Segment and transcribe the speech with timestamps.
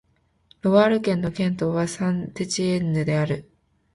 [0.63, 3.51] ロワール県の県都はサン＝テチエンヌである